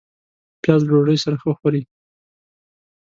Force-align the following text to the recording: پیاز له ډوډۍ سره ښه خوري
پیاز 0.61 0.81
له 0.85 0.89
ډوډۍ 0.91 1.17
سره 1.23 1.35
ښه 1.41 1.51
خوري 1.59 1.81